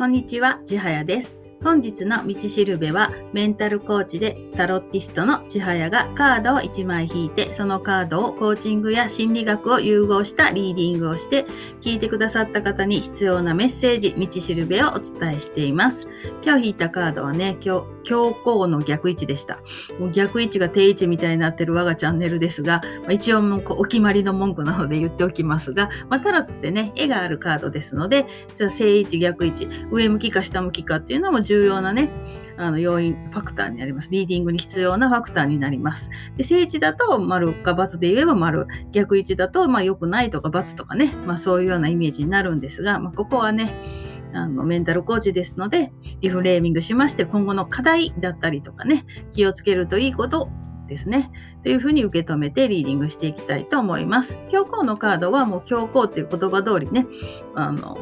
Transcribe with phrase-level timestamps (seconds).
[0.00, 1.36] こんにちは、ちはやです。
[1.62, 11.44] 本日の道しるべは、メンタルコーチでタロッティストのちはやがカードを1枚引いて、そのカードをコーチングや心理学を融合したリーディングをして、
[11.82, 16.08] 聞いてくださった方に必要なメッセージ、道しるべをお伝えしています。
[16.42, 19.58] 今日引いたカードはね、今日、強行の逆位置でした。
[19.98, 32.10] もう逆位置が定位置みたいになってる我がチャンネルですが、まあ一応もうこうお決まりの文句なので言っておきますが、まあ、タロットってね、絵があるカードですので、じゃあ正位置、逆位置、上向きか下向きかっていうのも重要なね、
[32.56, 34.10] あの要因、ファクターになります。
[34.10, 36.10] リーディングに必要なファクターになります。
[36.36, 43.72] で正位置だと丸か×で言えば丸、逆位置だとまあ良くないとか×とかね、まあそういうようなイメージになるんですが、まあここはね、
[44.34, 50.48] あのメンタルコーチですので、リフレーミングしまして、今後の課題だったりとかね、気をつけるといいこと
[50.88, 51.30] ですね。
[51.62, 54.36] というふうに受け止めてリーディングしていきたいと思います。
[54.50, 57.06] 教皇のカードはもう教皇っていう言葉通りね、
[57.54, 57.96] あの、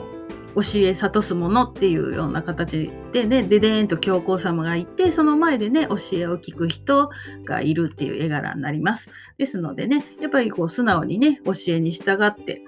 [0.54, 7.10] 教え諭すものっていうような形でね、ででーんと教皇様がいて、その前でね、教えを聞く人
[7.44, 9.08] がいるっていう絵柄になります。
[9.36, 12.62] ですのでね、やっぱりこう素直にね、教えに従って、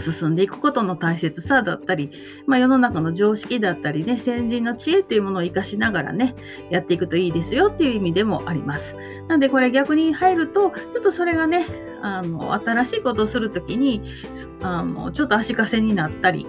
[0.00, 2.10] 進んでいくことの大切さだったり、
[2.46, 6.34] まあ、世の中の常識だったりね、先人の知恵っていうものを活かしながらね、
[6.70, 8.96] やっていくといいですよっていう意味でもあります。
[9.28, 11.66] なんでこれ逆に入ると、ちょっとそれがね、
[12.02, 14.02] あの、新しいことをするときに、
[14.60, 16.46] あの、ちょっと足かせになったり、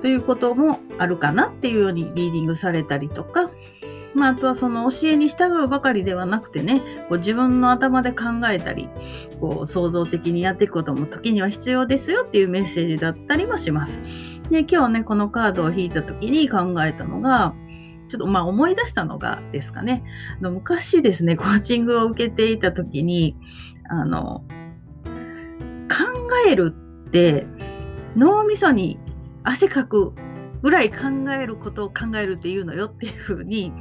[0.00, 3.50] ということもあるかなっていうようにリーディングされたりとか、
[4.16, 8.88] まあ、あとはその教えに従うばかりではなくてね、こう自分の頭で考えたり、
[9.40, 14.00] こう創造的にやっていくことも時には必要ですよっていうメッセージだったりもします。
[14.50, 17.54] で、今日ね、このカードを引いた時に考えたのが、
[18.08, 20.02] ちょっとまあ思い出したのがですかね。
[20.40, 23.36] の昔ですね、コーチングを受けていた時に、
[23.88, 24.44] あの、
[25.88, 26.04] 考
[26.48, 26.74] える
[27.06, 27.46] って
[28.16, 28.98] 脳みそに
[29.44, 30.14] 汗かく
[30.62, 33.72] ぐらい考えることを考えるっていうのよっていうふうに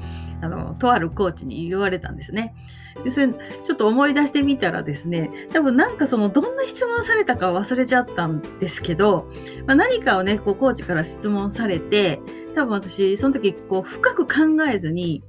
[0.42, 2.56] あのとあるコーチに言われたんですね。
[3.04, 9.30] でそれちょっと思い出してみたらですね多分なんかそのどんな質問されたか忘れちゃったんですけど、
[9.66, 12.22] まあ、何かをねこうコーチから質問されて
[12.56, 15.24] 多分私その時こう深く考えずに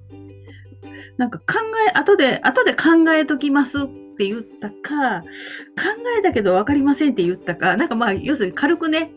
[1.17, 1.45] なんか考
[1.89, 3.87] え後で後で考えときますっ
[4.17, 5.27] て言ったか考
[6.19, 9.11] えたけど分かりませんって言ったかなんかまあ要するに軽くね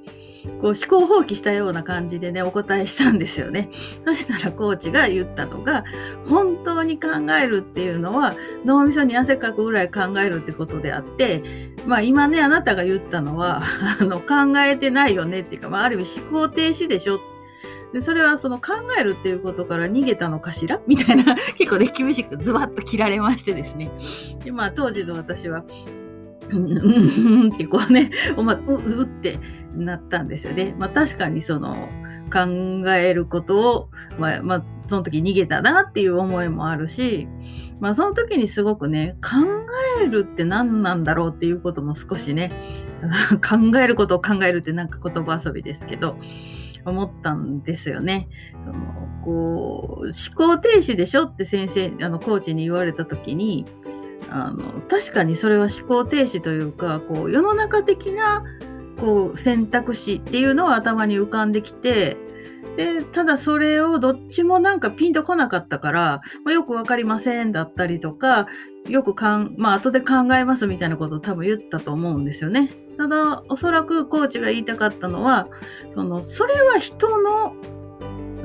[0.60, 3.70] こう思考放棄したような感じでね、お答えしたんですよね。
[4.06, 5.84] そしたらコーチが言ったのが、
[6.28, 7.10] 本当に考
[7.42, 8.36] えるっていうのは
[8.66, 11.44] 脳みそに汗かくぐらい考えるってことであって、
[11.86, 13.62] まあ今ね、あなたが言ったのは、
[14.00, 17.20] あの、考えてないよねっていうか、まあある意味思考停止でしょ
[17.94, 20.80] で、それはその考えるっていうことから逃げたのかしら？
[20.88, 23.92] みたいな、結構ね、厳しくズバッと切られましてですね。
[24.44, 25.64] で、まあ当時の私は、
[26.52, 29.40] うんうんってこうね、おま、う、うって
[29.74, 30.76] なったんですよね。
[30.78, 31.90] まあ確かにその
[32.32, 37.28] 考えることを、まあ、まあ、その時逃げたなっていう思いもあるし、
[37.80, 39.38] まあその時にすごくね、考
[40.02, 42.52] えるって何なんだろうっていうことも少しね、
[43.48, 46.18] 考えることを考えるってなんか言葉遊びですけど、
[46.86, 48.30] 思ったんですよね。
[48.60, 48.76] その、
[49.24, 53.66] こう、思考停止でしょって先生、あの、コーチに言われた時に、
[54.32, 58.44] あの確かにそれは思考停止というかこう世の中的な
[59.00, 62.18] こう選択肢っていうのは頭に浮かんできて
[62.76, 68.48] でただそれをどっちもなんかピンとこなかったから、まあ、よくわかりませんだったりとか
[68.88, 72.72] よくかん、まあ後で考えますみたいなことを多分言ったと思うんですよね。
[72.98, 75.48] ただおそらくコーチが言いたかったのは
[75.94, 77.56] そのそれは人の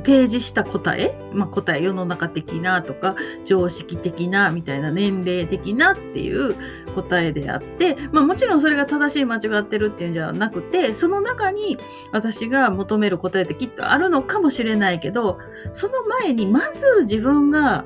[0.05, 6.55] 提示した答え、まあ、答え世の中的なとか常識的なみたいな年齢的なっていう
[6.95, 11.79] 答えであって、まあ、もちろんそれが正しい間違ってるっていうんじゃなくてその中に
[12.13, 15.39] 私が求める答えってきっとあるのかもしれないけど
[15.73, 17.85] その前にまず自分が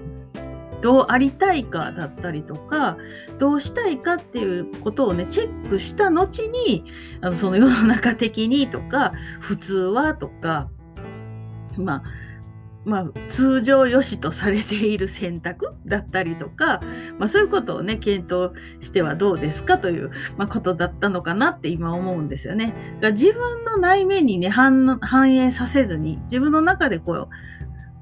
[0.80, 2.96] どうありたいかだったりとか
[3.38, 6.84] どうしたいかっていうことをねチェックした後に
[7.21, 10.68] あのその世の中的にとか普通はとか
[11.83, 12.03] まあ、
[12.84, 16.80] まあ、通常良しとされている選択だったりとか、
[17.19, 22.66] まあ、そういうことをね、検討してはどうですかという、まあ、ことだったのかなって今思うんですよね。
[22.66, 27.28] だから自分の内面にね反、反映させずに、自分の中でこう、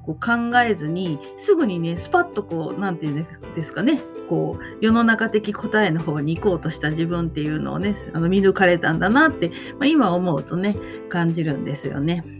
[0.02, 10.76] こう考えずに、すぐにね、スパッとこう、なんていうんですかね、こう、世の中的答えの方に行こうとした自分っていうのをね、あの見抜かれたんだなって、まあ、今思うとね、
[11.08, 12.35] 感じるんですよね。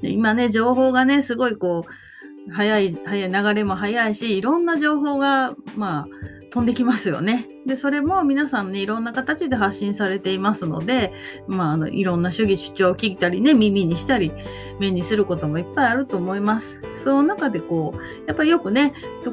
[0.00, 6.06] で今ね、情報がね、すごいこう、早い、早い、流れも早いし、いろんな情報が、まあ、
[6.52, 7.48] 飛んできますよね。
[7.66, 11.12] で、それも皆さんね、いろんな形で発信されていますので、
[11.46, 14.32] まあ、あの、いろんな主義主張を聞いたりね、耳にしたり、
[14.78, 16.78] 目にすることもいっぱいあると思います。
[16.96, 18.92] その中でこう、やっぱりよくね、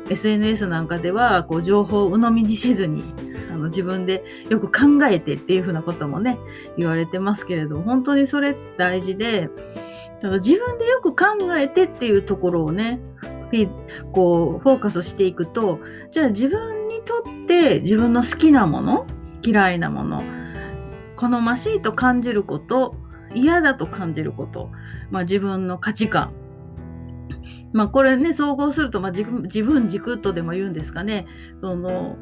[0.10, 3.04] SNS なんかでは、こう、情報を鵜呑みにせずに、
[3.52, 6.40] あの、自分でよく考えてっていうふうなこともね、
[6.78, 9.50] 言われてますけれど、本当にそれ大事で、
[10.22, 11.26] だから自分でよく考
[11.58, 13.00] えてっていうところをね、
[14.12, 15.80] こう、フォーカスしていくと、
[16.12, 19.08] じゃあ自分にとって自分の好きなもの、
[19.42, 20.22] 嫌いなもの、
[21.16, 22.96] 好ましいと感じること、
[23.34, 24.70] 嫌だと感じること、
[25.10, 26.34] まあ自分の価値観、
[27.74, 31.26] まあこれね、総合すると、まあ自分、自分軸とでも言うんですかね。
[31.60, 32.18] その、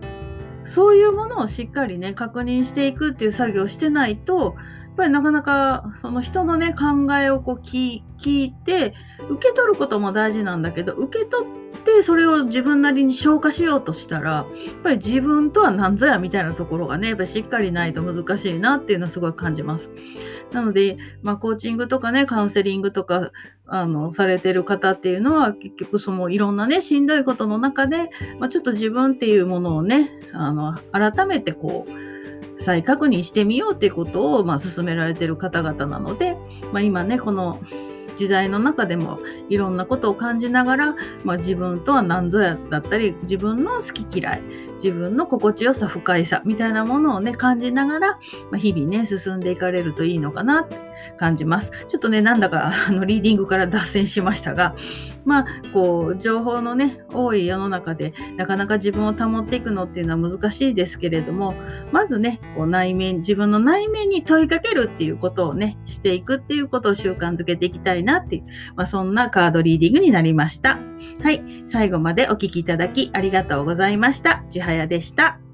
[0.67, 8.93] そういうものをしっかりね、確認していくっていう作業をしてないと、やっぱりなかなかその人のね考えをこう聞いて
[9.29, 11.66] 受け取ることも大事なんだけど受け取って
[12.03, 14.45] それを自分なりに消化しようとしたらやっ
[14.83, 19.91] ぱり自分とは何ぞやみたいなところがねやっぱりしっかりないと難しいなっていうのはすごい感じます。
[20.51, 23.31] なので、まあ、コーチングとかねカウンセリングとか
[23.65, 32.07] あのされてる方っていうのは結局そのいろんなねしんどいことの中で、まあ、ちょっと自分っていうものをねあの改めてこう
[32.59, 36.35] 再確認してみようっていうことを、まあ、進められてる方々なので、
[36.73, 37.61] まあ、今ね、この
[38.17, 39.19] 時代の中でも
[39.49, 44.41] いろんなことを感じながら、まあ、自分とは何ぞやだったり自分の好き嫌い
[44.73, 48.11] 自分の心地よさ不快さみたいなものをね感じながら、
[48.51, 50.67] まあ、日々ね進んでいかれるといいのかな
[51.17, 51.71] 感じます。
[51.87, 54.75] ちょっとね、なんだか あのリーディングから脱線しましたが、
[55.25, 61.53] まあ、こう、情報のね、多い世の中で、なかなか自分を保っていくのっていうのは難しいですけれども、
[61.91, 68.43] まずね、こう内面、自分の内面に問いかけるっていうことをね、していくっていうことを習慣づけていきたいなっていう、
[68.75, 70.79] まあ、そんなカードリーディングになりました。
[71.21, 71.43] はい。
[71.65, 74.43] 最後までお聴きいただきありがとうございました。
[74.49, 75.46] ちはやでした。